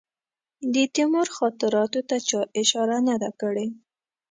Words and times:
د 0.73 0.75
تیمور 0.95 1.27
خاطراتو 1.37 1.99
ته 2.09 2.17
چا 2.29 2.39
اشاره 2.61 2.97
نه 3.07 3.15
ده 3.21 3.29
کړې. 3.41 3.67